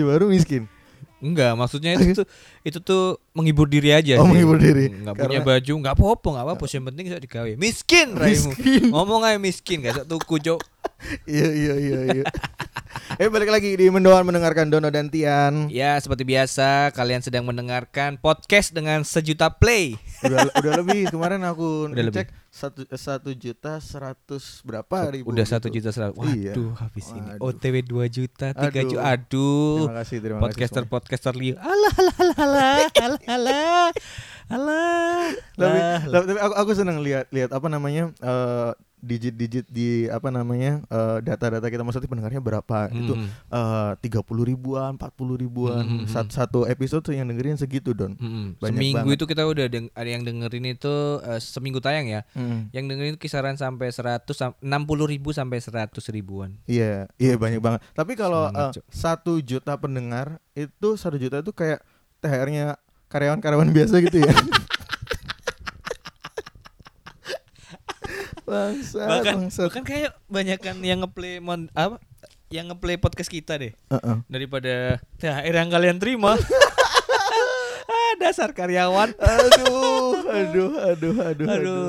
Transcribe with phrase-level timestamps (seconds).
[0.00, 0.64] baju baru miskin.
[1.20, 2.26] Enggak, maksudnya itu tuh
[2.64, 4.32] itu tuh menghibur diri aja Oh, sih.
[4.32, 4.88] menghibur diri.
[4.88, 7.50] Enggak Karena- punya baju, enggak apa-apa, enggak apa-apa, yang penting bisa digawe.
[7.60, 8.50] Miskin raimu.
[8.56, 8.82] Miskin.
[8.88, 10.60] Ngomong aja miskin, gak tuku, Cuk.
[11.24, 12.24] Iya iya iya iya.
[13.16, 15.66] eh balik lagi di mendoan mendengarkan Dono dan Tian.
[15.72, 19.96] Ya, seperti biasa kalian sedang mendengarkan podcast dengan sejuta play.
[20.22, 25.32] Udah udah lebih kemarin aku Udah cek satu satu juta seratus berapa ribu.
[25.32, 25.54] Udah gitu.
[25.56, 26.20] satu juta seratus.
[26.30, 26.52] Iya.
[26.52, 27.30] Waduh, habis ini.
[27.40, 27.48] Waduh.
[27.48, 28.82] OTW 2 juta, 3 Aduh.
[28.86, 29.02] juta.
[29.08, 29.78] Aduh.
[29.80, 30.92] Terima kasih terima podcaster kasih.
[30.92, 33.88] podcaster liu alah alah alah alah alah alah
[34.50, 35.78] alah Tapi,
[36.10, 38.70] tapi, aku aku seneng lihat lihat apa namanya eh,
[39.00, 43.28] digit-digit di apa namanya eh, data-data kita maksudnya pendengarnya berapa itu Mhm.
[43.98, 46.06] tiga puluh ribuan, empat puluh ribuan Mhm.
[46.06, 48.14] Sat- satu episode tuh yang dengerin segitu don.
[48.14, 48.56] Mm-mm.
[48.56, 49.16] Banyak Seminggu banget.
[49.16, 52.20] itu kita udah deng- ada yang dengerin itu eh, seminggu tayang ya.
[52.32, 52.70] Mhm.
[52.70, 56.54] Yang dengerin kisaran sampai 100 sam- 60 ribu sampai 100 ribuan.
[56.64, 57.80] Iya, iya banyak banget.
[57.92, 61.80] Tapi kalau eh, satu juta pendengar itu satu juta itu kayak
[62.18, 62.76] THR-nya
[63.08, 64.34] karyawan-karyawan biasa gitu ya.
[68.50, 69.60] Bangsa, bahkan bangsa.
[69.70, 72.02] bahkan kayak banyakan yang ngeplay mon- apa
[72.50, 73.70] yang ngeplay podcast kita deh
[74.26, 76.34] daripada THR yang kalian terima.
[77.90, 79.14] ah, dasar karyawan.
[79.14, 81.80] aduh, aduh, aduh, aduh, Aduh,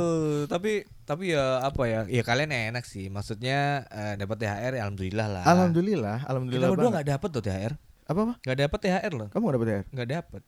[0.46, 2.02] tapi tapi ya apa ya?
[2.08, 3.10] Ya kalian enak sih.
[3.10, 5.44] Maksudnya eh, dapat THR ya alhamdulillah lah.
[5.44, 6.70] Alhamdulillah, Kita alhamdulillah.
[6.70, 6.96] berdua banget.
[6.96, 7.74] nggak dapat tuh THR.
[8.06, 8.34] Apa apa?
[8.44, 9.28] Nggak dapat THR loh.
[9.32, 9.84] Kamu gak dapet THR?
[9.92, 10.42] Nggak dapat.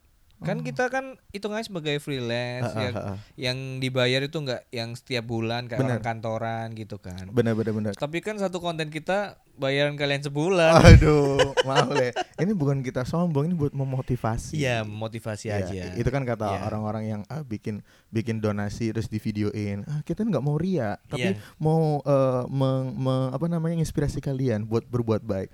[0.43, 2.95] Kan kita kan hitungannya sebagai freelance ah, yang,
[3.35, 5.91] yang dibayar itu nggak yang setiap bulan kayak Benar.
[5.93, 7.27] orang kantoran gitu kan.
[7.27, 7.93] Benar, benar, benar.
[7.93, 10.81] Tapi kan satu konten kita bayaran kalian sebulan.
[10.81, 12.09] Aduh, maaf le.
[12.35, 14.57] Ini bukan kita sombong, ini buat memotivasi.
[14.57, 15.83] Iya, motivasi Iya, aja.
[15.93, 16.59] Itu kan kata Iya.
[16.65, 17.79] orang-orang yang ah, bikin
[18.09, 19.85] bikin donasi terus di videoin.
[19.85, 21.41] Ah, kita nggak mau ria, tapi Iya.
[21.57, 25.49] mau eh, meng- me- apa namanya inspirasi kalian buat berbuat baik.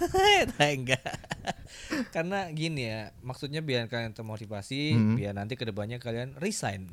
[0.56, 1.02] Nah, enggak.
[2.14, 5.14] Karena gini ya, maksudnya biar kalian termotivasi, Hmm.
[5.16, 6.90] biar nanti ke depannya kalian resign.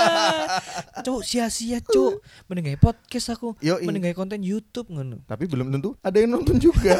[1.06, 2.22] cuk, sia-sia cuk.
[2.46, 3.54] Mending gawe podcast aku,
[4.02, 5.22] gawe konten YouTube ngono.
[5.24, 6.98] Tapi belum tentu ada yang nonton juga.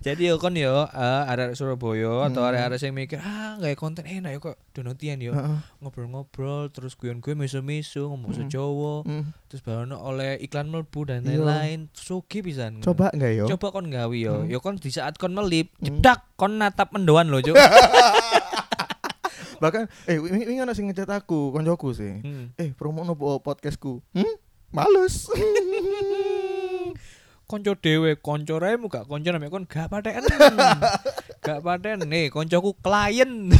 [0.00, 2.50] Jadi yo kon yo eh, ada Surabaya atau Hmm.
[2.50, 5.36] ada ada yang mikir ah gawe konten enak yo kok donotian yo.
[5.78, 8.50] Ngobrol-ngobrol terus guyon gue meso-meso ngomong bahasa Hmm.
[8.50, 8.94] Jawa.
[9.02, 9.24] Hmm.
[9.46, 11.38] Terus baru oleh iklan melbu dan Iya.
[11.38, 11.78] lain-lain.
[11.92, 12.80] Sugi pisan.
[12.80, 13.44] Coba nggak yo?
[13.48, 14.42] Coba kon gawe yo.
[14.42, 14.48] Hmm.
[14.48, 16.00] Yo kon di saat kon melip, Hmm.
[16.00, 17.54] jedak kon natap mendoan lo, Cuk.
[19.54, 22.20] Bahkan eh ini ini ana sing ngecat aku, koncoku sih.
[22.20, 22.52] Hmm.
[22.54, 24.02] Eh, promo nopo podcastku.
[24.12, 24.34] Hmm?
[24.70, 25.30] Males.
[27.44, 30.24] Konco dewe, konco remu gak konco namanya kon gak paten.
[31.44, 33.52] gak paten nih, koncoku klien.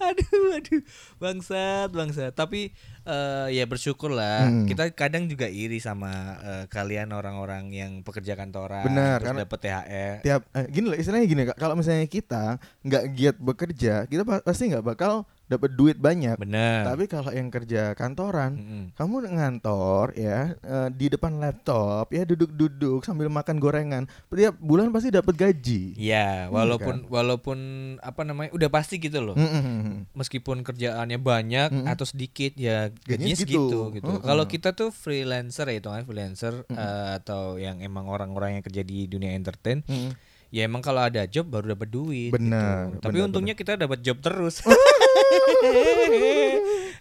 [0.00, 0.80] aduh, aduh,
[1.20, 2.32] bangsat, bangsat.
[2.32, 2.72] Tapi
[3.04, 4.48] eh, ya bersyukur lah.
[4.48, 4.64] Hmm.
[4.64, 6.10] Kita kadang juga iri sama
[6.40, 10.14] eh, kalian orang-orang yang pekerja kantoran, Benar, terus karena- dapat THR.
[10.24, 11.56] tiap eh, gini lah istilahnya gini Kak.
[11.56, 16.82] kalau misalnya kita nggak giat bekerja kita pa- pasti nggak bakal dapat duit banyak Bener.
[16.82, 18.82] tapi kalau yang kerja kantoran Mm-mm.
[18.94, 25.08] kamu ngantor ya eh, di depan laptop ya duduk-duduk sambil makan gorengan tiap bulan pasti
[25.08, 27.58] dapat gaji Iya, walaupun walaupun
[28.00, 29.34] apa namanya udah pasti gitu loh.
[29.34, 30.10] Mm-mm.
[30.12, 31.86] Meskipun kerjaannya banyak Mm-mm.
[31.86, 33.94] atau sedikit ya Gajinya segitu.
[33.94, 34.02] gitu.
[34.04, 34.22] Mm-mm.
[34.22, 36.74] Kalau kita tuh freelancer ya itu kan freelancer Mm-mm.
[36.74, 40.10] eh, atau yang emang orang-orang yang kerja di dunia entertain, Mm.
[40.48, 42.30] ya emang kalau ada job baru dapat duit.
[42.30, 43.02] Benar, gitu.
[43.02, 44.62] Tapi benar, untungnya kita dapat job terus.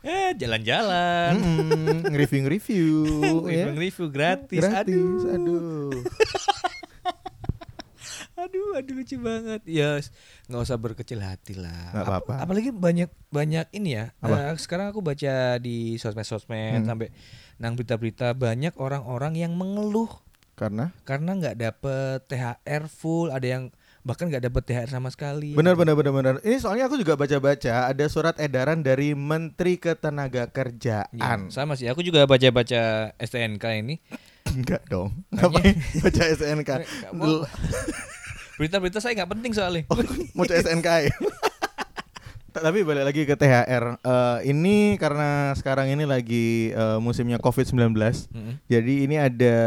[0.01, 1.31] Eh, jalan-jalan.
[1.35, 2.07] Mm-mm.
[2.07, 2.89] nge-review-review
[3.47, 3.65] ya.
[3.71, 4.59] Review gratis.
[4.59, 5.31] gratis Aduh.
[5.31, 5.91] aduh
[8.35, 9.63] Aduh, aduh lucu banget.
[9.65, 10.11] Ya, s-
[10.45, 11.95] nggak usah berkecil hati lah.
[11.95, 12.43] Ap- apa-apa.
[12.43, 14.11] apalagi banyak banyak ini ya.
[14.19, 14.51] Apa?
[14.51, 16.85] eh, sekarang aku baca di sosmed-sosmed Hmm.
[16.85, 17.09] sampai
[17.57, 20.11] nang berita-berita banyak orang-orang yang mengeluh
[20.53, 23.63] karena karena nggak dapet THR full, ada yang
[24.05, 25.57] bahkan nggak dapet THR sama sekali.
[25.57, 26.33] Benar benar benar benar.
[26.45, 31.49] Ini soalnya aku juga baca-baca ada surat edaran dari Menteri Ya, Ketenagakerjaan.
[31.49, 31.89] sama sih.
[31.89, 33.97] Aku juga baca-baca STNK ini.
[34.53, 35.09] Enggak dong.
[35.33, 35.73] Ngapain
[36.05, 36.23] baca
[37.17, 37.49] mau.
[38.61, 39.83] Berita-berita saya nggak penting soalnya.
[39.89, 39.97] Oh,
[40.37, 41.13] mau baca SNK ya?
[42.55, 43.99] Tapi balik lagi ke THR.
[43.99, 47.91] Eh, ini karena sekarang ini lagi eh, musimnya COVID-19.
[48.31, 48.53] Mm-mm.
[48.65, 49.57] Jadi ini ada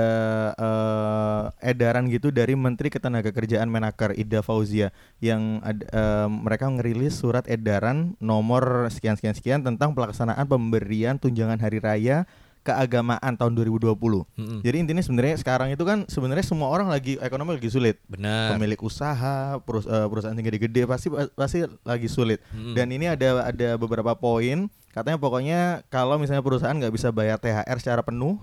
[0.57, 4.89] eh, edaran gitu dari Menteri Ketenagakerjaan Menaker Ida Fauzia
[5.21, 11.61] yang ad- eh, mereka ngerilis surat edaran nomor sekian sekian sekian tentang pelaksanaan pemberian tunjangan
[11.61, 12.25] hari raya
[12.69, 13.97] keagamaan tahun 2020.
[13.97, 14.61] Mm-mm.
[14.61, 17.97] Jadi intinya sebenarnya sekarang itu kan sebenarnya semua orang lagi ekonomi lagi sulit.
[18.05, 18.53] Benar.
[18.53, 22.45] Pemilik usaha, perus- eh, perusahaan yang gede-gede pasti pasti lagi sulit.
[22.53, 22.77] Mm-mm.
[22.77, 27.79] Dan ini ada ada beberapa poin katanya pokoknya kalau misalnya perusahaan nggak bisa bayar THR
[27.79, 28.41] secara penuh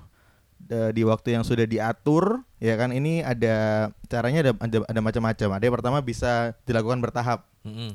[0.71, 5.47] uh, di waktu yang sudah diatur ya kan ini ada caranya ada ada, ada macam-macam
[5.51, 7.89] ada yang pertama bisa dilakukan bertahap mm-hmm.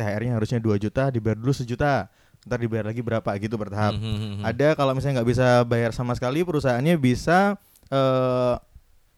[0.00, 2.08] THR-nya harusnya 2 juta dibayar dulu sejuta
[2.46, 4.46] ntar dibayar lagi berapa gitu bertahap mm-hmm.
[4.46, 7.58] ada kalau misalnya nggak bisa bayar sama sekali perusahaannya bisa
[7.90, 8.54] uh,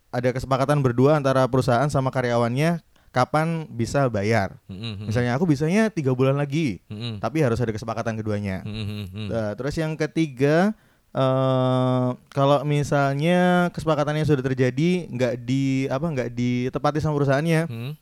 [0.08, 2.80] ada kesepakatan berdua antara perusahaan sama karyawannya
[3.12, 4.56] kapan bisa bayar.
[4.68, 5.04] Mm-hmm.
[5.08, 7.20] Misalnya aku bisanya tiga bulan lagi, mm-hmm.
[7.24, 8.62] tapi harus ada kesepakatan keduanya.
[8.64, 9.26] Mm-hmm.
[9.32, 10.76] Uh, terus yang ketiga,
[11.16, 17.92] uh, kalau misalnya kesepakatannya sudah terjadi, nggak di apa nggak ditepati sama perusahaannya, mm-hmm.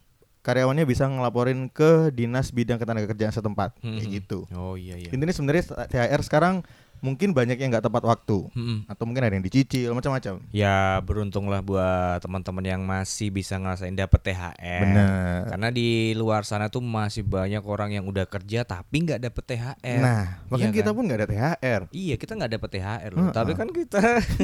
[0.47, 3.99] Karyawannya bisa ngelaporin ke dinas bidang ketenagakerjaan setempat, mm-hmm.
[3.99, 4.39] kayak gitu.
[4.55, 5.11] Oh iya iya.
[5.11, 6.63] Intinya sebenarnya THR sekarang
[7.05, 8.89] mungkin banyak yang nggak tepat waktu hmm.
[8.89, 10.41] atau mungkin ada yang dicicil macam-macam.
[10.53, 14.83] Ya beruntunglah buat teman-teman yang masih bisa ngerasain dapat THR.
[14.85, 15.39] Benar.
[15.53, 20.01] Karena di luar sana tuh masih banyak orang yang udah kerja tapi nggak dapat THR.
[20.01, 20.97] Nah, bahkan iya kita kan?
[20.97, 21.81] pun nggak ada THR.
[21.93, 23.21] Iya kita nggak dapat THR loh.
[23.21, 23.35] Uh -uh.
[23.35, 24.03] Tapi kan kita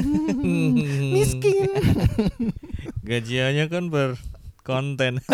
[1.17, 1.69] miskin.
[3.01, 3.83] Gajiannya kan
[4.63, 5.19] berkonten.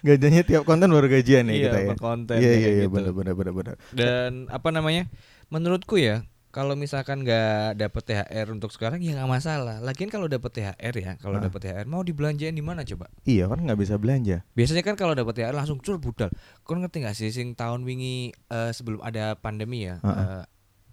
[0.00, 1.94] gajiannya tiap konten baru gajian ya iya, kita ya.
[2.00, 2.36] konten.
[2.40, 2.96] Iya iya iya gitu.
[2.96, 3.74] benar benar benar benar.
[3.92, 5.12] Dan apa namanya?
[5.52, 9.76] Menurutku ya kalau misalkan nggak dapet THR untuk sekarang ya nggak masalah.
[9.84, 11.46] Lagian kalau dapet THR ya, kalau nah.
[11.46, 13.12] dapet THR mau dibelanjain di mana coba?
[13.28, 14.42] Iya kan nggak bisa belanja.
[14.56, 16.32] Biasanya kan kalau dapet THR langsung cur budal.
[16.64, 20.00] Kau ngerti nggak sih sing tahun wingi uh, sebelum ada pandemi ya?
[20.00, 20.16] Uh -uh.
[20.16, 20.42] Uh,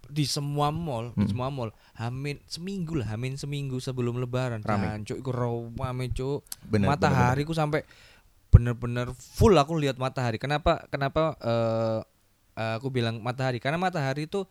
[0.08, 1.20] di semua mall, hmm.
[1.20, 1.70] di semua mall,
[2.00, 4.64] hamin seminggu lah, hamin seminggu sebelum lebaran.
[4.64, 5.04] Rame.
[5.04, 5.30] Cuk, iku
[5.76, 6.40] rame cuk.
[6.80, 7.84] Matahari ku sampai
[8.48, 10.40] bener-bener full aku lihat matahari.
[10.40, 12.00] Kenapa kenapa uh,
[12.56, 13.60] aku bilang matahari?
[13.60, 14.48] Karena matahari itu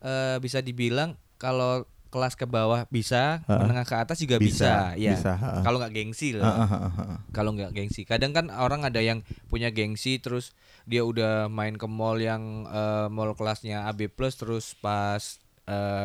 [0.00, 5.00] uh, bisa dibilang kalau kelas ke bawah bisa, uh, menengah ke atas juga bisa, bisa
[5.00, 5.14] ya.
[5.14, 6.44] Bisa, uh, kalau nggak gengsi lah.
[6.44, 7.18] Uh, uh, uh, uh.
[7.30, 10.52] Kalau nggak gengsi, kadang kan orang ada yang punya gengsi, terus
[10.84, 15.38] dia udah main ke mall yang uh, mall kelasnya AB plus, terus pas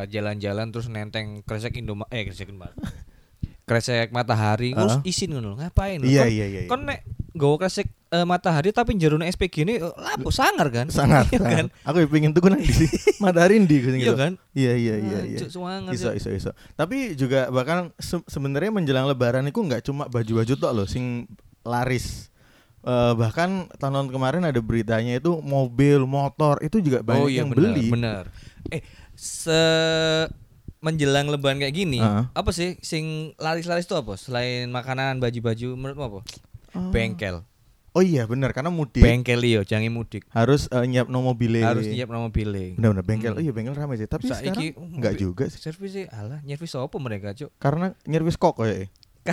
[0.05, 2.77] jalan-jalan uh, terus nenteng kresek Indomaret, eh kresek Indomaret.
[3.67, 4.85] kresek matahari, uh.
[4.85, 5.97] terus isin ngono, ngapain?
[6.05, 6.69] Iya, iya, iya, iya.
[6.69, 7.01] Kon nek
[7.35, 7.83] Gue kasih
[8.15, 10.87] uh, matahari tapi jerune SPG ini uh, lapo sangar kan?
[10.87, 11.27] Sangar.
[11.35, 11.65] iya kan?
[11.83, 12.87] Aku ya pengen tuh di
[13.19, 14.15] matahari di Iya gitu.
[14.15, 14.39] kan?
[14.55, 15.39] Iya iya iya iya.
[15.91, 16.51] Iso iso iso.
[16.79, 21.27] Tapi juga bahkan se sebenarnya menjelang lebaran itu nggak cuma baju-baju tok loh sing
[21.67, 22.31] laris.
[22.85, 27.49] Uh, bahkan tahun kemarin ada beritanya itu mobil, motor itu juga banyak oh, iya, yang
[27.49, 27.87] bener, beli.
[27.89, 28.23] Bener.
[28.69, 28.85] Eh,
[29.17, 29.61] se
[30.85, 32.25] menjelang lebaran kayak gini, uh -huh.
[32.37, 34.13] apa sih sing laris-laris itu apa?
[34.21, 36.19] Selain makanan, baju-baju, menurutmu apa?
[36.75, 36.91] Oh.
[36.91, 37.47] bengkel.
[37.95, 38.99] Oh iya benar karena mudik.
[38.99, 40.27] Bengkel iyo, jangan mudik.
[40.35, 41.63] Harus uh, nyiap no mobile.
[41.63, 42.75] Harus nyiap no mobile.
[42.75, 43.31] Benar-benar bengkel.
[43.31, 43.39] Hmm.
[43.39, 44.03] Oh iya bengkel ramai sih.
[44.03, 45.63] Tapi Saiki, sekarang uh, enggak juga sih.
[45.63, 47.55] Servis sih alah, nyervis apa mereka, Cuk?
[47.55, 48.91] Karena nyervis kok ya.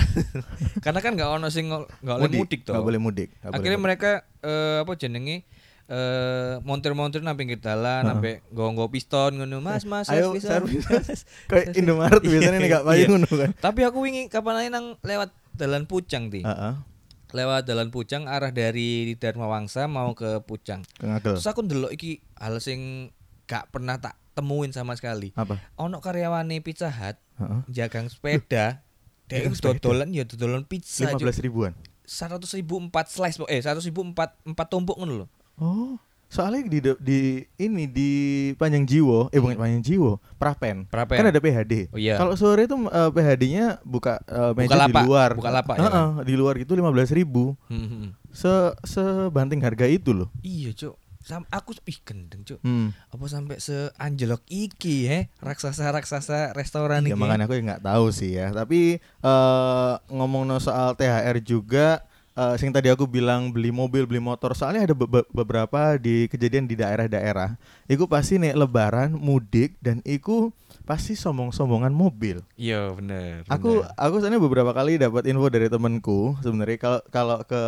[0.86, 2.78] Karena kan enggak ono sing enggak boleh mudik toh.
[2.78, 3.28] Enggak boleh mudik.
[3.42, 4.10] Gak Akhirnya boleh mereka
[4.46, 5.42] uh, apa jenenge
[5.90, 8.38] uh, montir-montir nang pinggir dalan uh -huh.
[8.54, 10.86] nggo piston ngono Mas Mas Ayo servis.
[11.50, 13.50] Kayak Indomaret biasanya nih gak payu ngono kan.
[13.58, 16.46] Tapi aku wingi kapan aja nang lewat dalan Pucang ti.
[16.46, 16.46] Heeh.
[16.46, 16.91] Uh -uh
[17.32, 20.84] lewat jalan Pucang arah dari Dharma Wangsa mau ke Pucang.
[20.96, 21.36] Ke Ngagel.
[21.36, 23.10] Terus aku ndelok iki hal sing
[23.48, 25.32] gak pernah tak temuin sama sekali.
[25.36, 25.60] Apa?
[25.76, 27.62] Ono karyawane Pizza Hut uh-huh.
[27.68, 28.80] jagang sepeda.
[29.32, 31.08] Dia dodolan ya dodolan pizza.
[31.08, 31.72] 15 ribuan.
[32.04, 35.28] Seratus ribu empat slice eh seratus ribu empat empat tumpuk ngono loh.
[35.56, 35.96] Oh.
[36.32, 37.20] Soalnya di di
[37.60, 38.10] ini di
[38.56, 40.88] Panjang Jiwo, eh bukan Panjang Jiwo, Prapen.
[40.88, 41.20] Prapen.
[41.20, 41.92] Kan ada PHD.
[41.92, 42.16] Oh, iya.
[42.16, 45.30] Kalau sore itu uh, eh, PHD-nya buka uh, meja buka di luar.
[45.36, 45.90] Buka lapak uh, ya.
[45.92, 47.52] Uh, di luar itu lima belas ribu.
[47.68, 48.10] Hmm, hmm, hmm.
[48.32, 48.52] Se
[48.88, 50.32] sebanting harga itu loh.
[50.40, 50.96] Iya, Cuk.
[51.20, 52.64] Sam aku ih gendeng, Cuk.
[52.64, 52.96] Hmm.
[53.12, 57.14] Apa sampai seanjlok iki ya, raksasa-raksasa restoran ya, iki.
[57.14, 58.56] Ya makanya aku nggak tahu sih ya.
[58.56, 64.56] Tapi uh, ngomong soal THR juga uh, sing tadi aku bilang beli mobil beli motor
[64.56, 67.56] soalnya ada be beberapa di kejadian di daerah-daerah
[67.88, 72.42] iku pasti nek lebaran mudik dan iku pasti sombong-sombongan mobil.
[72.58, 73.46] Iya benar.
[73.46, 77.62] Aku aku soalnya beberapa kali dapat info dari temanku sebenarnya kalau kalau ke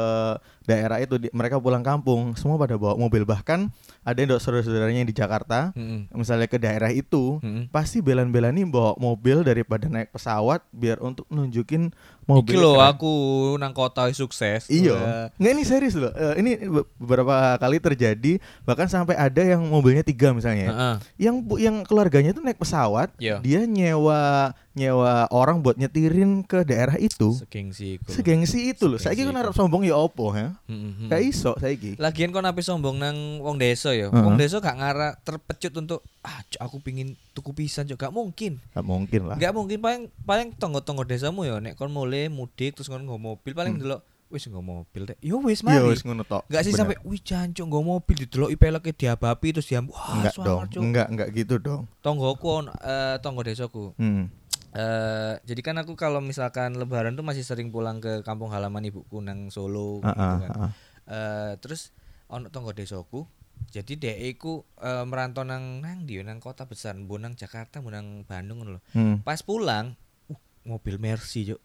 [0.65, 3.69] daerah itu di, mereka pulang kampung semua pada bawa mobil bahkan
[4.01, 6.13] ada yang saudara-saudaranya di Jakarta hmm.
[6.17, 7.69] misalnya ke daerah itu hmm.
[7.69, 11.93] pasti belan-belani bawa mobil daripada naik pesawat biar untuk nunjukin
[12.25, 12.57] mobil.
[12.57, 13.13] Iki loh aku
[13.61, 14.69] nang kota sukses.
[14.73, 15.29] Iya.
[15.37, 16.13] Nggak ini serius loh.
[16.13, 16.57] Uh, ini
[16.97, 20.69] beberapa kali terjadi bahkan sampai ada yang mobilnya tiga misalnya.
[20.69, 20.97] Uh -uh.
[21.21, 23.39] Yang yang keluarganya itu naik pesawat, yeah.
[23.45, 27.31] dia nyewa nyewa orang buat nyetirin ke daerah itu.
[27.39, 28.09] Segengsi itu.
[28.11, 28.99] Segengsi itu loh.
[28.99, 30.59] Saiki kan harap sombong ya opo ya.
[30.67, 31.09] Mm-hmm.
[31.09, 31.95] Kayak iso saiki.
[32.03, 34.11] Lagian kok napi sombong nang wong desa ya.
[34.11, 34.27] Uh-huh.
[34.27, 38.59] Wong desa gak ngarah terpecut untuk ah aku pingin tuku pisan juga gak mungkin.
[38.75, 39.39] Gak mungkin lah.
[39.39, 43.55] Gak mungkin paling paling tonggo-tonggo desamu ya nek kon mulai mudik terus kon nggo mobil
[43.55, 43.83] paling hmm.
[43.87, 44.03] delok
[44.35, 45.17] wis nggo mobil deh.
[45.23, 45.95] Yo wis Iya mari.
[45.95, 46.43] wis ngono tok.
[46.51, 49.95] Enggak sih sampai wih jancuk nggo mobil dideloki peleke diabapi terus diambu.
[49.95, 50.63] Wah, enggak dong.
[50.75, 51.87] Enggak, enggak gitu dong.
[52.03, 53.95] Tonggoku on, eh, tonggo desaku.
[53.95, 54.27] Hmm.
[54.75, 59.23] Eh, jadi kan aku kalau misalkan lebaran tuh masih sering pulang ke kampung halaman ibuku
[59.23, 60.51] nang Solo Ah, gitu kan.
[60.51, 60.73] ah.
[61.07, 61.95] Eh, terus
[62.27, 63.23] ono tonggo desaku.
[63.71, 67.95] Jadi dhek iku eh, merantau nang nang ndi nang kota besar, mbok nang Jakarta, mbok
[67.95, 68.83] nang Bandung lho.
[68.91, 69.23] Hmm.
[69.23, 69.95] Pas pulang,
[70.27, 71.63] uh, mobil Mercy, Cuk.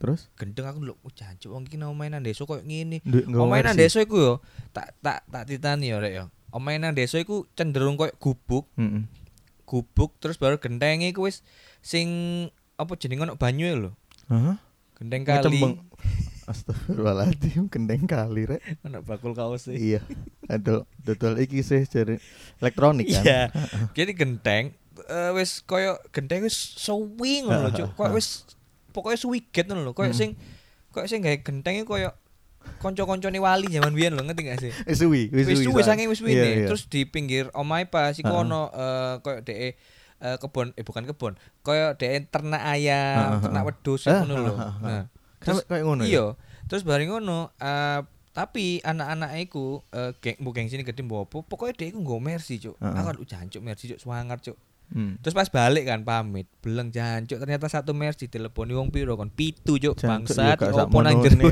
[0.00, 1.92] Terus Gendeng aku lho, oh jancuk wong iki nang
[2.24, 3.04] desa koyo ngene.
[3.04, 3.76] Mercy.
[3.76, 4.34] desa iku yo
[4.72, 6.24] tak tak tak titani yo rek yo.
[6.56, 9.04] Omahe nang desa iku cenderung koyo gubuk, Heeh.
[9.68, 11.44] gubuk terus baru gentenge iku wis
[11.80, 12.08] sing
[12.76, 13.90] apa jenenge ono banyu e lho.
[14.28, 14.56] Hah?
[14.96, 15.60] Gendeng kali.
[16.50, 18.62] Astagfirullahaladzim, gendeng kali rek.
[18.82, 19.78] Ono bakul kaos e.
[19.78, 20.00] iya.
[20.50, 22.18] Adol, dodol iki sih jadi
[22.58, 23.22] elektronik kan.
[23.22, 23.42] Iya.
[23.94, 24.74] Jadi genteng
[25.06, 27.88] eh, wis koyo genteng wis suwi ngono lho, Cuk.
[27.94, 28.44] Koyo wis
[28.90, 29.92] pokoknya suwiget ngono lho.
[29.94, 30.18] Koyo Hmm.
[30.18, 30.30] sing
[30.90, 32.10] koyo sing gawe genteng iku koyo
[32.82, 34.72] kanca-kancane wali zaman biyen lho, ngerti gak sih?
[34.84, 35.66] Wis suwi, wis Wis suwi.
[35.70, 36.52] suwi saking wis suwi Iya, nih.
[36.52, 36.66] iya.
[36.68, 38.42] Terus di pinggir omahe pas iku Heeh.
[38.42, 39.78] ono eh, koyo dhek
[40.20, 41.32] eh, kebon eh bukan kebon.
[41.60, 43.74] Koyo dhek ternak ayam, Heeh, ternak heeh.
[43.74, 44.52] wedhus Ah, ngono lho.
[44.52, 44.80] ah, ah, ah.
[44.80, 45.02] Nah,
[45.40, 46.08] terus kayak ngono ya?
[46.08, 46.26] Iya.
[46.68, 48.00] Terus bareng ngono eh,
[48.30, 52.16] tapi anak-anak iku eh, geng mbok geng sini gede mbok apa pokoknya dia iku nggo
[52.18, 52.76] Mercy cuk.
[52.78, 52.94] Heeh.
[52.94, 54.56] Aku lu jancuk Mercy cuk swanger cuk.
[54.90, 55.14] Hmm.
[55.22, 59.78] Terus pas balik kan pamit, beleng jancuk ternyata satu Mercy teleponi wong piro kon pitu
[59.78, 61.46] cuk Jancuk, bangsat ya gak opo nang jero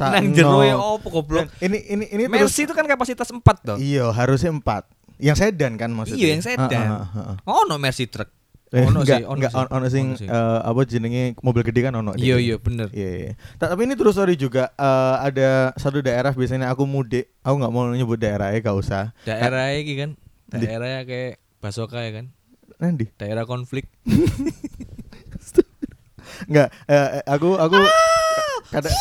[0.00, 0.56] Nang jero
[0.96, 1.52] opo goblok.
[1.60, 3.76] Ini ini ini terus Mercy itu kan kapasitas 4 toh.
[3.76, 4.88] Iya, harusnya empat.
[5.18, 6.18] Yang sedan kan maksudnya.
[6.18, 6.86] Iya, yang sedan.
[6.86, 7.36] Ah, ah, ah, ah.
[7.62, 8.30] Ono Mercy truck.
[8.68, 9.58] Eh, Ono sih, ono enggak sih.
[9.58, 12.16] on- ono sing eh, apa jenenge mobil gede kan ono.
[12.16, 12.40] Iya Dek.
[12.40, 12.88] iya bener.
[12.88, 13.32] Iya, iya.
[13.56, 17.68] Ta- Tapi ini terus story juga eh, ada satu daerah biasanya aku mudik, aku nggak
[17.68, 19.12] mau nyebut daerahnya, gak usah.
[19.22, 20.10] Daerah iki kan.
[20.48, 22.32] Di- Daerah kayak Basoka ya kan.
[22.78, 23.12] Nanti.
[23.14, 23.92] Daerah konflik.
[26.42, 27.76] Enggak, eh, eh, aku aku
[28.68, 28.96] kadang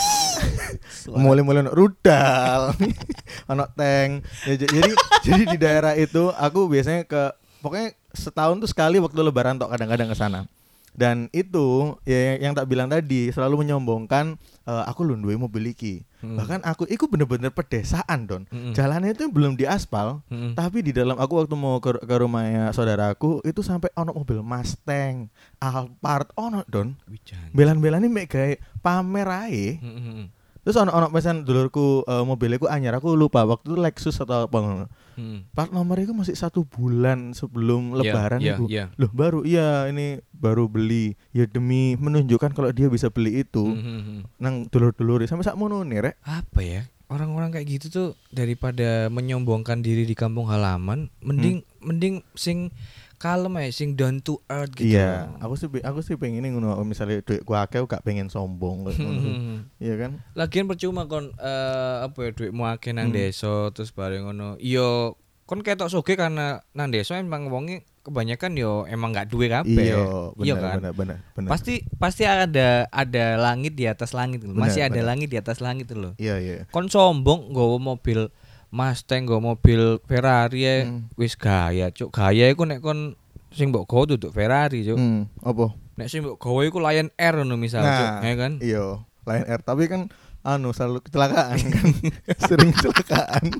[1.16, 2.76] mulai-mulai ono rudal,
[3.52, 4.12] ono tank.
[4.46, 4.92] Ya, jadi
[5.28, 10.10] jadi di daerah itu aku biasanya ke pokoknya setahun tuh sekali waktu lebaran tok kadang-kadang
[10.12, 10.50] ke sana.
[10.92, 14.36] Dan itu ya yang, yang tak bilang tadi selalu menyombongkan
[14.68, 16.04] eh, aku lu duwe mobil iki.
[16.20, 16.36] Hmm.
[16.36, 18.44] Bahkan aku iku bener-bener pedesaan don.
[18.52, 18.76] Mm-mm.
[18.76, 20.54] Jalannya itu belum diaspal, Mm-mm.
[20.54, 25.32] tapi di dalam aku waktu mau ke, ke rumahnya saudaraku itu sampai ono mobil Mustang,
[25.58, 26.94] Alphard ono don.
[27.56, 29.80] Belan-belane mek gawe pamer ae.
[29.80, 30.30] Mm-mm.
[30.62, 34.46] Terus ono ono pesan dulurku eh, mobilnya ku anyar aku lupa waktu itu Lexus atau
[34.46, 34.86] apa
[35.22, 35.38] ngono.
[35.38, 35.54] Mm.
[35.54, 38.66] Plat nomornya ku masih satu bulan sebelum lebaran Iya, iku.
[38.66, 38.86] iya.
[38.98, 44.26] Loh baru iya ini baru beli ya demi menunjukkan kalau dia bisa beli itu Mm-mm.
[44.38, 46.16] nang dulur-dulur sampai sak mono nih rek.
[46.24, 52.72] apa ya orang-orang kayak gitu tuh daripada menyombongkan diri di kampung halaman mending mending sing
[53.22, 57.22] kalem ya sing down to earth gitu Iya, aku sih aku sih pengen ngono misalnya
[57.22, 58.90] duit gua akeh gak pengen sombong.
[58.90, 59.70] Hmm.
[59.78, 60.12] Iya kan?
[60.34, 63.16] lagian percuma kon eh, apa ya duitmu akeh nang Hmm.
[63.16, 65.14] desa terus bareng ngono yo
[65.46, 70.02] kon ketok soge karena nang desa emang wonge kebanyakan yo emang nggak duwe kabeh Iya,
[70.40, 70.80] Iya benar kan?
[70.92, 71.50] benar benar.
[71.50, 74.56] pasti pasti ada ada langit di atas langit loh.
[74.56, 76.56] masih ada langit di atas langit loh Iya iya.
[76.68, 78.34] kon sombong nggawa mobil
[78.72, 81.12] Mustang nggawa mobil Ferrari ya Hmm.
[81.14, 85.76] wis gaya cuk gaya iku nek kon sing mbok gawa duduk Ferrari cuk Hmm, apa?
[85.96, 88.86] nek sing mbok gawa iku Lion Air ngono misal cuk ya kan Iya,
[89.22, 90.08] Lion Air tapi kan
[90.42, 91.86] anu selalu kecelakaan kan.
[92.42, 93.54] Sering kecelakaan.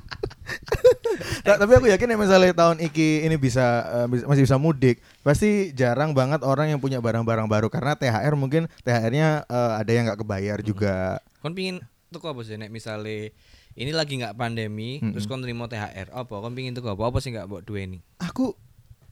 [1.44, 5.70] Ta- tapi aku yakin ya misalnya tahun iki ini bisa, bisa- masih bisa mudik, pasti
[5.72, 10.20] jarang banget orang yang punya barang-barang baru karena THR mungkin THR-nya eh, ada yang nggak
[10.20, 10.66] kebayar Hmm.
[10.66, 11.22] juga.
[11.38, 11.78] kon pingin
[12.08, 13.30] tuku apa sih nek misale
[13.76, 15.16] ini lagi nggak pandemi Mm-mm.
[15.16, 18.54] terus kon terima THR apa kon pingin tuku apa apa sih nggak mbok duweni Aku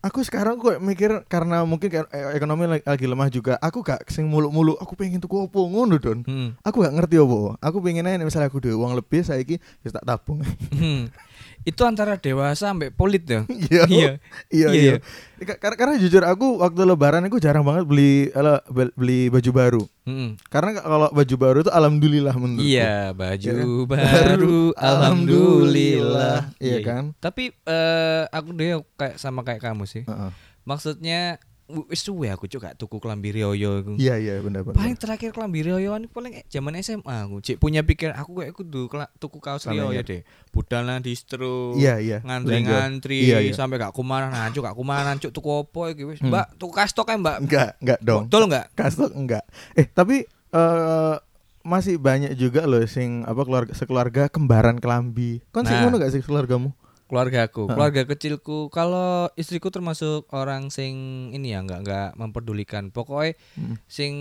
[0.01, 3.61] aku sekarang kok mikir karena mungkin eh, ekonomi lagi, lagi lemah juga.
[3.61, 6.25] Aku gak sing mulu-mulu aku pengen tuku opo ngono don.
[6.25, 6.57] Hmm.
[6.65, 7.61] Aku gak ngerti opo.
[7.61, 10.41] Aku pengen aja misalnya aku duwe uang lebih saiki wis tak tabung.
[10.73, 11.09] Hmm.
[11.63, 13.83] itu antara dewasa sampai polit ya Iya.
[13.87, 14.11] Iya.
[14.49, 14.95] Iya Iya, iya.
[15.41, 19.51] Ka- Karena, karena jujur aku waktu lebaran aku jarang banget beli ala- bel- beli baju
[19.51, 19.83] baru.
[20.05, 20.37] Mm-mm.
[20.47, 22.65] Karena kalau baju baru itu alhamdulillah menurutku.
[22.67, 23.69] Iya, baju Iya kan?
[23.87, 26.39] baru, alhamdulillah.
[26.57, 27.05] Iya kan?
[27.17, 30.05] Tapi eh aku deh kayak sama kayak kamu sih.
[30.05, 30.31] Heeh.
[30.63, 31.41] Maksudnya
[31.87, 33.93] wis suwe aku cuk gak tuku klambi rioyo iku.
[33.95, 34.77] Iya iya benar benar.
[34.77, 37.39] Paling terakhir klambi rioyoan paling eh, zaman SMA aku.
[37.41, 40.07] Cik punya pikir aku kayak kudu tuku kaos rioyo ingat.
[40.07, 40.23] deh.
[40.51, 41.75] Budal nang distro.
[41.75, 42.19] Iya iya.
[42.21, 43.53] Ngantri-ngantri Iya, iya.
[43.53, 46.19] sampai gak kumanan, nah, cuk gak kumanan, cuk tuku opo iki wis.
[46.19, 46.33] Hmm.
[46.33, 47.37] Mbak, tuku kastok ae, Mbak.
[47.47, 48.23] Enggak enggak dong.
[48.27, 48.67] Betul enggak?
[48.75, 49.45] Kastok enggak.
[49.79, 51.17] Eh tapi eh
[51.61, 55.45] masih banyak juga loh sing apa keluarga sekeluarga kembaran kelambi.
[55.53, 55.87] Kon sih Nah.
[55.87, 56.73] ngono gak sih keluargamu?
[57.11, 57.75] Keluargaku Heeh.
[57.75, 60.95] keluarga kecilku kalau istriku termasuk orang sing
[61.31, 63.75] ini ya nggak nggak memperdulikan pokoknya Hmm.
[63.85, 64.15] sing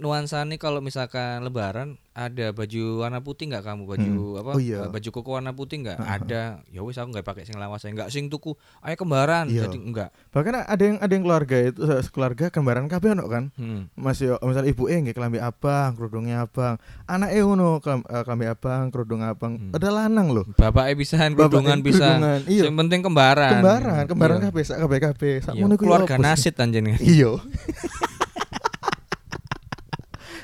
[0.00, 4.78] nuansa nih kalau misalkan lebaran ada baju warna putih nggak kamu baju apa Oh iya.
[4.78, 7.92] eh, baju koko warna putih nggak ada ya wis aku nggak pakai sing lawas saya
[7.92, 9.64] nggak sing tuku ayo kembaran Iya.
[9.64, 13.48] jadi enggak Bahkan ada yang ada yang keluarga itu se- keluarga kembaran kabeh ono kan.
[13.52, 13.92] hmm.
[13.94, 16.76] Masih misal ibu eh nggih kelambi abang, kerudungnya abang.
[17.04, 19.52] Anak eh ngono kelam- eh, kelambi abang, kerudung abang.
[19.54, 19.72] Hmm.
[19.72, 20.44] Ada lanang loh.
[20.52, 22.62] bapak pisan Bapak kerudungan eh, kerudungan, Iya.
[22.64, 24.44] yang penting kembaran Kembaran, kembaran Iya.
[24.46, 25.34] kabeh sak kabeh kabeh.
[25.48, 27.36] Iya, keluarga nasid anjene Iya.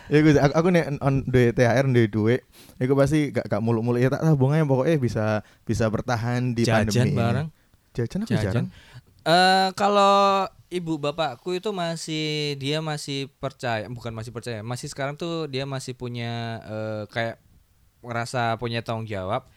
[0.08, 2.40] ya gue aku, aku nih on duit THR duit duit
[2.76, 5.24] Iku pasti gak gak muluk-muluk ya tak tabung aja pokoknya bisa
[5.62, 7.10] bisa bertahan di jajan pandemi.
[7.10, 7.16] ini.
[7.16, 7.48] bareng
[7.92, 8.44] Jajan aku Jajan.
[8.46, 8.66] jarang.
[9.26, 15.48] Eh kalau ibu bapakku itu masih dia masih percaya bukan masih percaya masih sekarang tuh
[15.48, 17.36] dia masih punya eh, kayak
[18.00, 19.48] ngerasa punya tanggung jawab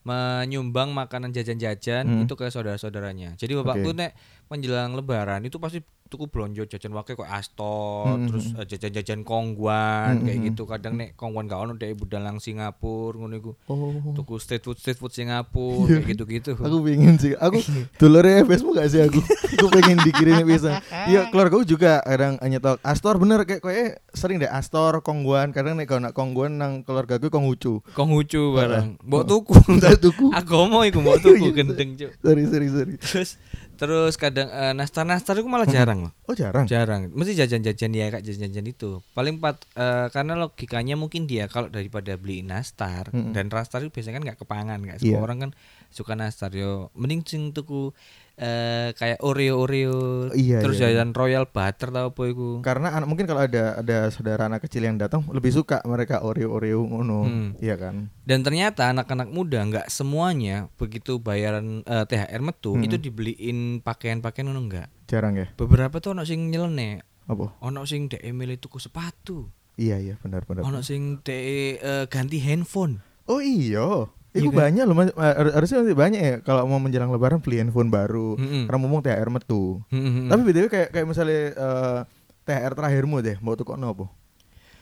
[0.00, 2.24] menyumbang makanan jajan-jajan Hmm.
[2.24, 3.36] itu ke saudara-saudaranya.
[3.36, 4.16] Jadi bapakku nek
[4.48, 8.58] menjelang lebaran itu pasti tuku blonjo jajan wake kok Astor, Hmm, terus hmm.
[8.58, 10.46] eh, jajan-jajan kongguan Hmm, kayak hmm.
[10.50, 10.62] gitu.
[10.66, 13.52] Kadang nek kongguan gak ono dek budalang Singapura ngono iku.
[13.64, 13.94] Oh.
[14.12, 16.02] Tuku street food street food Singapura Iya.
[16.02, 16.52] kayak gitu-gitu.
[16.58, 17.38] Aku pengen sih.
[17.38, 17.62] Aku
[17.96, 19.22] dulurnya Facebook gak sih aku?
[19.54, 20.82] aku pengen dikirimin bisa.
[21.10, 25.54] Iya, keluarga aku juga kadang nyetok Astor bener kayak kayak sering deh Astor Kongguan.
[25.54, 27.80] Kadang nek kalau nak Kongguan nang keluarga gue Konghucu.
[27.94, 28.98] Konghucu barang.
[29.00, 29.30] Mbok Heeh.
[29.30, 29.54] tuku.
[29.78, 30.26] Saya tuku.
[30.38, 31.54] Agomo iku mbok tuku Iya.
[31.54, 32.10] gendeng, Cuk.
[32.18, 32.94] Sorry, sorry, sorry.
[32.98, 33.30] Terus
[33.80, 36.12] terus kadang eh, nastar-nastar itu malah jarang loh.
[36.28, 36.68] Oh, jarang.
[36.68, 37.08] Jarang.
[37.08, 39.00] Mesti jajan-jajan ya kak jajan-jajan itu.
[39.16, 43.32] Paling empat eh, karena logikanya mungkin dia kalau daripada beli nastar Mm-mm.
[43.32, 45.24] dan nastar itu biasanya kan nggak kepangan nggak semua Iya.
[45.24, 45.50] orang kan
[45.88, 46.92] suka nastar yo.
[46.92, 47.96] Mending sing tuku
[48.40, 49.96] eh, kayak Oreo Oreo
[50.32, 50.96] Iya, terus iya.
[50.96, 52.64] jajan Royal Butter tau apa iku.
[52.64, 56.48] Karena anak mungkin kalau ada ada saudara anak kecil yang datang lebih suka mereka Oreo
[56.50, 57.28] Oreo ngono.
[57.28, 57.48] Hmm.
[57.60, 58.08] Iya kan?
[58.24, 62.86] Dan ternyata anak-anak muda nggak semuanya begitu bayaran eh, THR metu Mm-mm.
[62.88, 64.88] itu dibeliin pakaian-pakaian ngono enggak.
[65.04, 65.52] Jarang ya.
[65.54, 67.52] Beberapa tuh ono sing nyeleneh, Apa?
[67.60, 70.62] ono sing dhek milih tuku sepatu, Iya, iya, benar benar.
[70.62, 71.42] ono sing dhek
[71.76, 73.02] eh, ganti handphone.
[73.26, 74.06] Oh iya.
[74.30, 74.58] Iya Iku kan?
[74.62, 75.08] banyak loh, Mas.
[75.08, 78.34] Eh, har- harusnya masih banyak ya kalau mau menjelang lebaran beli handphone baru.
[78.34, 78.64] Mm-mm.
[78.64, 79.82] Karena ngomong THR metu.
[79.88, 80.26] Mm-mm.
[80.26, 81.98] Tapi btw kayak kayak misalnya eh,
[82.40, 84.06] THR terakhirmu deh, mau tukok apa?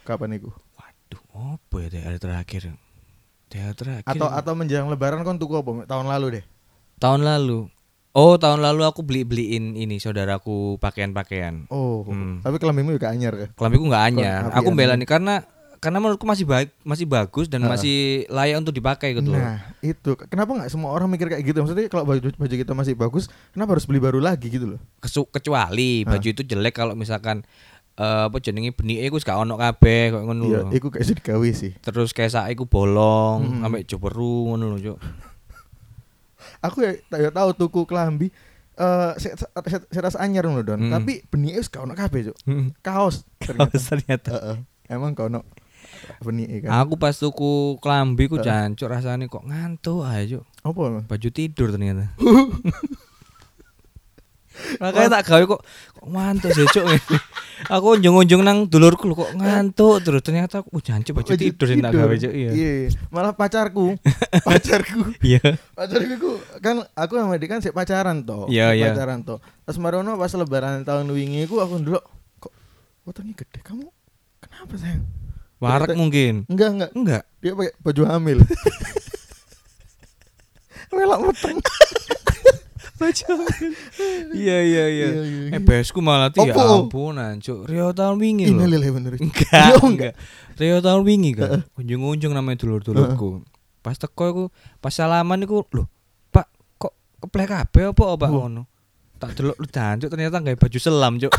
[0.05, 0.53] Kapan itu?
[0.75, 1.23] waduh,
[1.57, 2.63] apa ya THR terakhir?
[3.47, 4.05] THR terakhir.
[4.07, 5.85] Atau atau menjelang lebaran kon tuku apa?
[5.87, 6.45] Tahun lalu deh.
[6.99, 7.73] tahun lalu.
[8.11, 11.69] Oh, tahun lalu aku beli-beliin ini saudaraku pakaian-pakaian.
[11.69, 12.43] Oh, Hmm.
[12.43, 13.49] tapi kelambimu juga anyar ya.
[13.55, 14.41] Kelambiku nggak anyar.
[14.51, 15.47] Aku bela nih karena
[15.79, 17.71] karena menurutku masih baik, masih bagus dan Heeh.
[17.71, 19.39] masih layak untuk dipakai gitu loh.
[19.39, 20.19] Nah, itu.
[20.27, 21.63] Kenapa nggak semua orang mikir kayak gitu?
[21.63, 24.81] Maksudnya kalau baju baju kita masih bagus, kenapa harus beli baru lagi gitu loh?
[24.99, 27.47] Kesu- kecuali baju itu jelek kalau misalkan
[27.95, 31.49] eh, apa jenenge benike iku wis gak ono kabeh kok ngono Iya, iku kayak gawe
[31.51, 31.75] sih.
[31.77, 33.63] Terus kayak sak iku bolong Mm-mm.
[33.63, 34.99] sampai joberu ngono lho, Cuk.
[36.61, 38.31] Aku ya, ya tahu tuku kelambi
[38.79, 40.91] eh saya saya saya rasa anyar ngono don, Hmm.
[40.93, 42.37] tapi benike wis gak ono kabeh, Cuk.
[42.81, 43.75] Kaos ternyata.
[43.77, 44.31] ternyata.
[44.33, 44.57] Heeh.
[44.89, 45.43] Emang kono
[46.23, 46.85] benike kan.
[46.85, 50.45] Aku pas tuku klambi ku jancuk rasane kok ngantuk Cuk.
[50.67, 51.05] Apa?
[51.07, 52.13] Baju tidur ternyata.
[54.83, 55.61] Makanya tak gawe kok
[55.95, 56.87] kok ngantuk sih, Cuk.
[57.75, 61.81] aku unjung-unjung nang dulurku lho kok ngantuk terus ternyata aku oh, jancuk baju tidur sing
[61.83, 62.33] tak gawe, Cuk.
[62.35, 62.51] Iya.
[62.55, 62.71] Iya,
[63.11, 63.95] malah pacarku.
[64.49, 65.15] pacarku.
[65.23, 65.59] Iya.
[65.75, 66.31] pacarku ku
[66.63, 68.51] kan aku sama dia kan sik pacaran toh.
[68.51, 68.91] Iya, iya.
[68.93, 69.39] Pacaran toh.
[69.63, 72.01] Pas marono pas lebaran tahun wingi ku aku dulu
[72.43, 72.53] kok
[73.07, 73.87] fotonya gede kamu
[74.43, 75.18] kenapa sayang?
[75.59, 76.35] Warak Ternyata- mungkin.
[76.47, 77.23] Enggak enggak Enggak.
[77.39, 78.39] dia pakai baju hamil.
[80.89, 81.59] Melak meteng.
[82.99, 83.31] Iya
[84.35, 84.85] iya iya.
[84.85, 85.55] Iya, iya, iya.
[85.55, 86.91] Eh besku malah tuh ya Opo?
[86.91, 87.71] ampunan, Cuk.
[87.71, 88.59] Rio tahun wingi lho.
[88.59, 89.13] Innalillahi bener.
[89.23, 90.13] Enggak, enggak.
[90.59, 91.63] Rio tahun wingi kan.
[91.79, 93.47] Unjung-unjung namanya dulur-dulurku.
[93.81, 94.45] Pas teko iku,
[94.83, 95.87] pas salaman iku, lho,
[96.35, 96.93] Pak, kok
[97.23, 98.67] keplek kabeh apa Pak ngono?
[99.19, 101.31] Tak delok lu jancuk ternyata gawe baju selam, Cuk.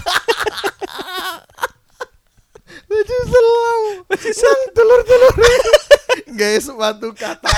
[3.09, 3.81] Baju selam.
[4.37, 5.33] Sang telur-telur.
[6.37, 7.49] Guys, sepatu kata.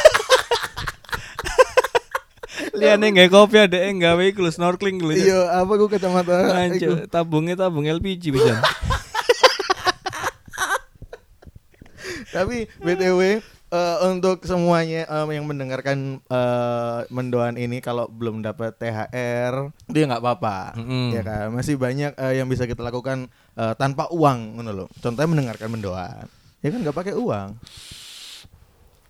[2.79, 5.11] Liane gawe kopi adek gawe iku snorkeling lho.
[5.11, 8.63] Iya, apa gua kacamata Anjir, tabungnya tabung LPG bisa.
[12.31, 19.71] Tapi BTW eh, untuk semuanya em, yang mendengarkan eh, mendoan ini kalau belum dapat THR
[19.87, 20.79] dia nggak apa-apa.
[20.79, 21.15] Mm-mm.
[21.15, 24.87] Ya kan, masih banyak eh, yang bisa kita lakukan eh, tanpa uang ngono loh.
[24.99, 26.25] Contohnya mendengarkan mendoan.
[26.63, 27.49] Ya kan nggak pakai uang.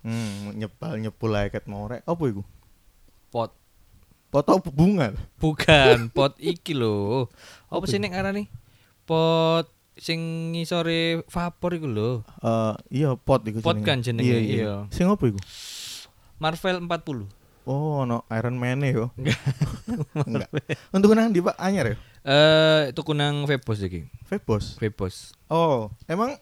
[0.02, 1.30] Hmm, nyepal nyepul
[1.70, 2.02] mau rek.
[2.02, 2.42] Apa iku?
[3.30, 3.54] Pot
[4.32, 5.12] Foto bunga.
[5.36, 7.28] Bukan, pot iki lho.
[7.68, 8.48] Apa sih nek arane?
[9.04, 9.68] Pot
[10.02, 12.10] sing ngisore vapor iku lho.
[12.42, 14.90] Eh, iya pot iku Pot kan jenenge, iya.
[14.90, 15.38] Sing apa iku?
[16.42, 17.30] Marvel 40.
[17.62, 19.14] Oh, no Iron Man yo.
[19.14, 20.50] Enggak.
[20.94, 21.96] Untuk nang di Pak anyar ya?
[22.26, 24.10] Eh tuku nang Vebos iki.
[24.26, 24.74] Vebos.
[24.82, 25.38] Vebos.
[25.46, 26.34] Oh, emang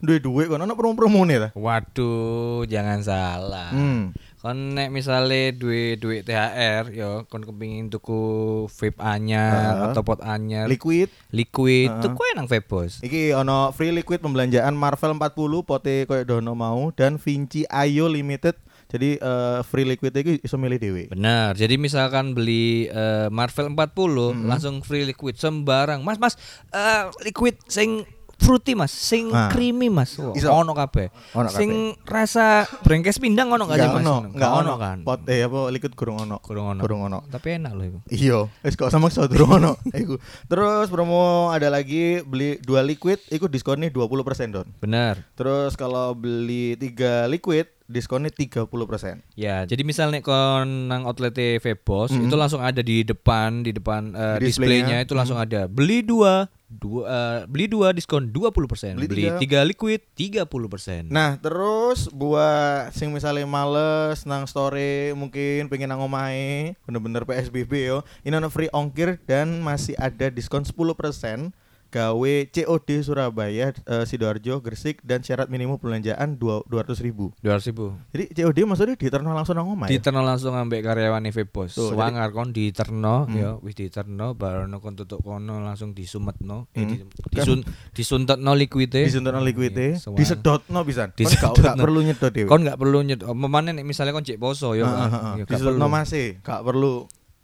[0.00, 1.48] duwe duit kon ono promo-promone ta.
[1.52, 3.68] Waduh, jangan salah.
[3.70, 4.16] Hmm.
[4.42, 8.18] Kon nek misale duwe duit THR yo kon kepengin tuku
[8.66, 9.94] vape anyar Heeh.
[9.94, 12.02] atau pot anyar Liquid liquid Heeh.
[12.02, 12.98] tuku nang vape bos.
[13.06, 18.58] Iki ono free liquid pembelanjaan Marvel 40 pote koyo dono mau dan Vinci Ayo Limited.
[18.90, 21.02] Jadi eh, free liquid iki iso milih dhewe.
[21.14, 21.54] Benar.
[21.54, 26.02] Jadi misalkan beli eh, Marvel 40 langsung free liquid sembarang.
[26.02, 26.34] Mas, Mas,
[26.74, 28.02] eh, liquid sing
[28.42, 29.48] fruity Mas, sing Ah.
[29.48, 30.18] creamy Mas.
[30.18, 30.50] Oh, Iso.
[30.50, 31.08] ono kabeh.
[31.32, 31.70] Ono Sing
[32.02, 33.96] rasa brengkes pindang ono gak Mas?
[33.96, 34.96] ono, enggak ono kan.
[35.00, 36.36] Pot eh apa liquid gurung ono.
[36.38, 36.80] Kurang ono.
[36.80, 37.22] Gurung ono.
[37.24, 37.98] Tapi enak loh itu.
[38.10, 39.78] Iya, wis kok sama iso durung ono.
[39.94, 40.18] Iku.
[40.44, 44.10] Terus promo ada lagi beli dua liquid iku diskonnya 20%
[44.50, 44.66] don.
[44.76, 45.22] Benar.
[45.32, 49.20] Terus kalau beli tiga liquid diskonnya 30%.
[49.34, 52.26] Ya, jadi misalnya kon nang outlet Vebos Mhm.
[52.26, 54.42] itu langsung ada di depan di depan Di displaynya.
[54.42, 59.36] displaynya itu langsung ada beli dua dua eh, beli dua diskon 20%, Beli beli, tiga.
[59.36, 61.04] tiga liquid 30%.
[61.06, 67.98] Nah, terus buat sing misalnya males nang story mungkin pengen nang omahe bener-bener PSBB yo.
[68.22, 71.52] Ini ono free ongkir dan masih ada diskon 10%
[71.92, 76.64] gawe COD Surabaya, eh, Sidoarjo, Gresik dan syarat minimum belanjaan 200
[76.98, 77.36] ribu.
[77.38, 77.92] 200 ribu.
[78.08, 79.92] Jadi COD maksudnya diterno langsung nang omahe.
[79.92, 81.20] Diterno langsung ambek karyawan.
[81.68, 83.36] Tuh, Swangar kon diterno Hmm.
[83.36, 86.88] ya wis diterno barono kon tutuk kono langsung disumetno eh, Hmm.
[86.88, 86.96] di,
[87.30, 87.60] disun
[87.92, 89.04] disuntetno liquide.
[89.04, 90.16] disuntukno liquide, Iya, sewang.
[90.16, 91.12] disedotno pisan.
[91.12, 92.48] Kon gak, gak perlu nyedot dhewe.
[92.48, 93.20] Kon nggak perlu nyet.
[93.22, 94.86] Oh, memane nek misalnya kon cek poso ya.
[94.86, 95.10] Heeh, kan?
[95.10, 95.34] heeh.
[95.36, 95.44] Ya,
[95.76, 95.86] perlu.
[95.90, 96.92] masih, gak perlu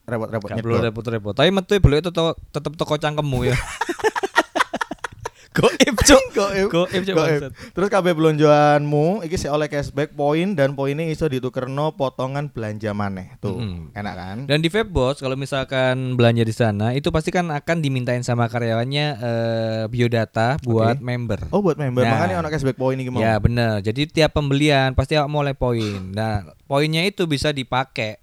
[0.08, 0.86] repot-repot Gak perlu nyedot.
[0.88, 1.34] repot-repot.
[1.34, 3.52] Tapi metu itu to- tetep toko cangkemmu ya.
[5.58, 6.24] Goib cuk.
[6.38, 6.68] Goib.
[6.70, 7.16] Goib cuk.
[7.74, 13.34] Terus kabeh belonjoanmu iki sih oleh cashback poin dan poinnya iso ditukerno potongan belanja maneh.
[13.42, 13.90] Tuh, Mm-mm.
[13.90, 14.36] enak kan?
[14.46, 19.06] Dan di Vebos kalau misalkan belanja di sana itu pasti kan akan dimintain sama karyawannya
[19.18, 21.50] eh, biodata buat member.
[21.50, 22.06] Oh, buat member.
[22.06, 22.14] Nah.
[22.14, 23.18] Makanya ono cashback poin iki mau.
[23.18, 23.82] Ya bener.
[23.82, 26.14] Jadi tiap pembelian pasti awak mulai poin.
[26.14, 28.22] Nah poinnya itu bisa dipakai,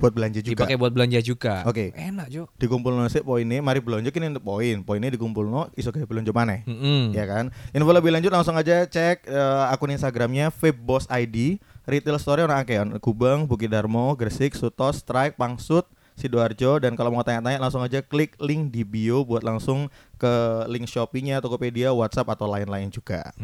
[0.00, 0.66] Buat belanja juga.
[0.66, 1.62] dipakai buat belanja juga.
[1.64, 1.94] Oke.
[1.94, 2.50] Enak jo.
[2.58, 4.82] Dikumpulno sik poinnya, mari belanja kini untuk poin.
[4.82, 6.66] Poinnya dikumpulno iso gawe belanja maneh.
[6.66, 7.14] Mm-mm.
[7.14, 7.54] Ya kan?
[7.70, 11.62] Info lebih lanjut langsung aja cek eh, akun Instagramnya Vapeboss ID.
[11.84, 17.10] Retail store ono akeh on Kubang, Bukit Darmo, Gresik, Sutos, Strike, Pangsut, Sidoarjo dan kalau
[17.10, 20.32] mau tanya-tanya langsung aja klik link di bio buat langsung ke
[20.66, 23.34] link Shopee-nya, Tokopedia, WhatsApp atau lain-lain juga.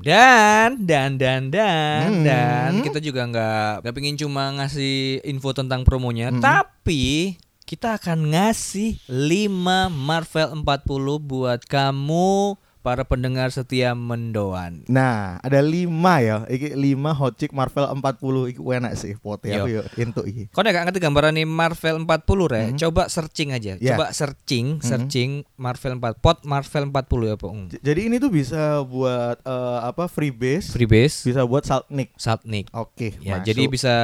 [0.00, 2.24] Dan dan dan dan Hmm.
[2.24, 6.44] dan kita juga nggak nggak pengen cuma ngasih info tentang promonya, Hmm.
[6.44, 14.82] tapi kita akan ngasih 5 Marvel 40 buat kamu para pendengar setia mendoan.
[14.86, 16.36] Nah, ada lima ya.
[16.44, 20.50] Iki lima hot chick Marvel 40 iki enak sih pote aku yo entuk iki.
[20.50, 22.62] Kau nggak ngerti gambaran nih Marvel 40 re?
[22.68, 22.78] Hmm.
[22.78, 23.78] Coba searching aja.
[23.78, 23.94] Ya.
[23.94, 24.84] Coba searching, Hmm.
[24.84, 27.58] searching Marvel 4 pot Marvel 40 ya, Pong.
[27.72, 32.10] Jadi ini tuh bisa buat eh, apa freebase, Freebase, bisa buat saltnik.
[32.18, 32.66] Saltnik.
[32.74, 33.46] Oke, Ya, masuk.
[33.46, 33.94] jadi bisa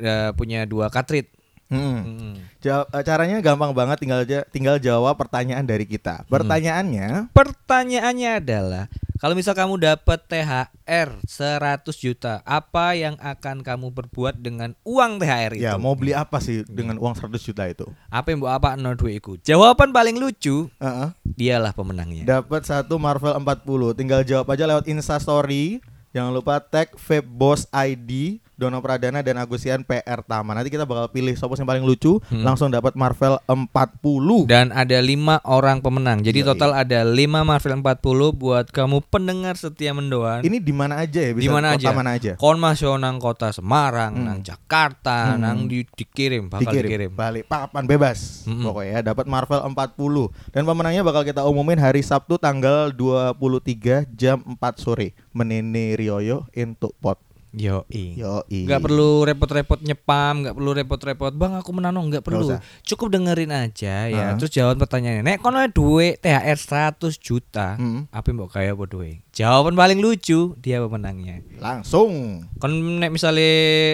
[0.00, 1.28] eh, punya dua cartridge.
[1.72, 2.00] Hmm.
[2.04, 2.34] Hmm.
[2.60, 5.92] Ja- eh, caranya gampang banget tinggal aja tinggal jawab pertanyaan dari Hmm.
[5.92, 6.14] kita.
[6.26, 8.84] Pertanyaannya Pertanyaannya adalah,
[9.16, 15.52] kalau misal kamu dapat THR 100 juta, apa yang akan kamu berbuat dengan uang THR
[15.54, 15.64] itu?
[15.64, 17.88] ya mau beli apa sih dengan uang 100 juta itu?
[18.08, 19.40] Apa yang apa no duitku?
[19.40, 21.08] Jawaban paling lucu, Heeh.
[21.24, 22.28] dialah pemenangnya.
[22.28, 23.64] Dapat satu Marvel 40.
[23.92, 25.80] Tinggal jawab aja lewat Insta Story.
[26.12, 30.54] Jangan lupa tag Vape Boss ID, Dono Pradana dan Agustian PR Tama.
[30.54, 32.46] Nanti kita bakal pilih siapa yang paling lucu, Hmm.
[32.46, 34.46] langsung dapat Marvel 40.
[34.46, 36.22] Dan ada lima orang pemenang.
[36.22, 36.48] Jadi Yoi.
[36.48, 40.40] total ada 5 Marvel 40 buat kamu pendengar setia mendoan.
[40.40, 41.32] Ini di mana aja ya?
[41.32, 41.90] Bisa Di mana aja?
[41.90, 42.32] mana aja?
[42.36, 44.24] Kon masuk nang kota Semarang, Hmm.
[44.24, 45.40] nang Jakarta, Hmm.
[45.40, 47.10] nang di- dikirim, bakal dikirim.
[47.10, 48.62] balik papan bebas Mm-mm.
[48.62, 54.76] pokoknya dapat Marvel 40 dan pemenangnya bakal kita umumin hari Sabtu tanggal 23 jam 4
[54.76, 57.16] sore menene Rioyo untuk pot
[57.52, 61.32] Yo, yo Nggak perlu repot-repot nyepam, nggak perlu repot-repot.
[61.36, 62.56] Bang, aku menanong nggak perlu.
[62.84, 64.32] Cukup dengerin aja ya.
[64.32, 64.40] Heeh.
[64.40, 65.20] Terus jawab pertanyaannya.
[65.20, 67.76] Nek kono duit THR 100 juta.
[67.76, 68.08] Mm.
[68.08, 69.20] Apa yang mbok kaya apa duit?
[69.36, 71.44] Jawaban paling lucu dia pemenangnya.
[71.60, 73.52] langsung Kon nek misalnya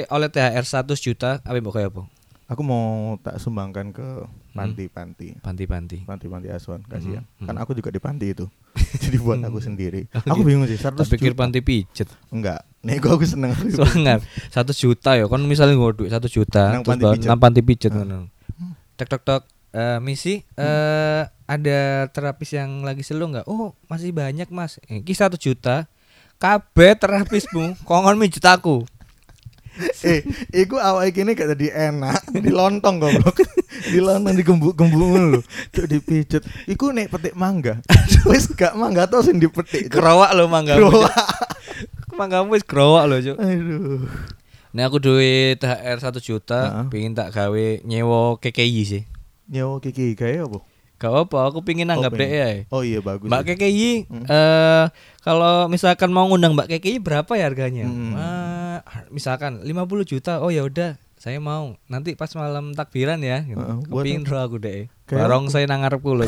[0.08, 2.06] oleh THR 100 juta, apa yang mbok kaya apa?
[2.48, 4.24] aku mau tak sumbangkan ke
[4.60, 5.98] panti-panti Panti-panti.
[6.02, 7.46] panti-panti asuhan kasihan Mm-mm.
[7.46, 8.44] kan aku juga di panti itu
[9.02, 12.08] jadi buat aku sendiri aku bingung sih 100 Tak pikir juta panti pijet.
[12.28, 14.18] enggak nih gua aku seneng Soalnya
[14.48, 15.26] 100 juta ya.
[15.26, 17.26] Kon misalnya nggo duit 1 juta Nang terus panti pijet.
[17.26, 18.18] nang panti pijet ngono.
[18.94, 23.44] Tek tek tek Eh, misi eh ada terapis yang lagi selu nggak?
[23.44, 24.80] Oh masih banyak mas.
[24.82, 25.84] Eh, Iki satu juta.
[26.36, 28.88] Kabeh terapismu kongon mijet aku.
[30.02, 30.20] Eh
[30.52, 33.38] iku awal gini gak tadi enak di lontong goblok
[33.92, 35.40] Dilanang digembuk-gembuk lho.
[35.70, 36.42] Cuk dipijet.
[36.66, 37.78] Iku nek petik mangga.
[38.26, 39.86] Wis gak mangga tau sing dipetik.
[39.88, 40.02] Cuk.
[40.02, 40.74] Kerowak lo mangga.
[40.76, 41.14] Kerowak.
[42.18, 43.38] Manggamu wis kerowak lo, Cuk.
[43.38, 44.02] Aduh.
[44.74, 46.84] Nek aku duit THR 1 juta, Heeh.
[46.90, 49.02] pingin tak gawe nyewa KKI sih.
[49.48, 50.58] Nyawa kiki gawe apa?
[50.98, 52.26] Gak apa, aku pingin nanggap pengen.
[52.26, 52.48] deh ya.
[52.74, 53.30] Oh iya bagus.
[53.30, 53.54] Mbak.
[53.54, 54.26] KKI, Hmm.
[54.26, 54.84] eh
[55.22, 57.86] kalau misalkan mau ngundang Mbak KKI berapa ya harganya?
[57.86, 58.18] Hmm.
[58.18, 60.42] Ah, misalkan 50 juta.
[60.42, 61.78] Oh ya udah, saya mau.
[61.86, 63.46] Nanti pas malam takbiran ya.
[63.46, 63.62] Gitu.
[63.86, 64.90] Buat Kepingin roh aku deh.
[65.06, 66.26] Barong saya nang ngarepku loh.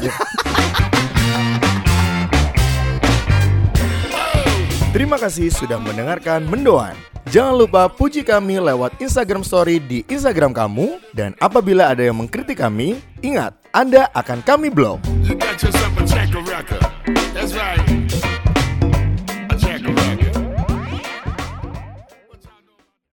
[4.91, 6.95] Terima kasih sudah mendengarkan Mendoan.
[7.29, 10.99] Jangan lupa puji kami lewat Instagram Story di Instagram kamu.
[11.11, 14.99] Dan apabila ada yang mengkritik kami, ingat, Anda akan kami blok.